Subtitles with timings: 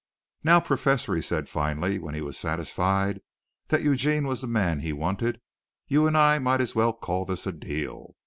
[0.43, 3.21] "Now, professor," he said finally when he was satisfied
[3.67, 5.39] that Eugene was the man he wanted,
[5.87, 8.15] "you and I might as well call this a deal.